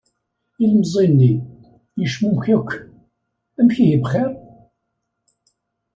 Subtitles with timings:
[0.63, 1.31] Ilemẓi-nni,
[1.99, 2.71] yecmumek yakk:
[3.59, 4.29] "Amek ihi bxir?".